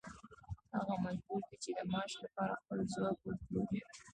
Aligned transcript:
هغه 0.75 0.93
مجبور 1.05 1.41
دی 1.47 1.55
چې 1.63 1.71
د 1.77 1.79
معاش 1.91 2.13
لپاره 2.23 2.53
خپل 2.61 2.77
ځواک 2.93 3.17
وپلوري 3.21 3.81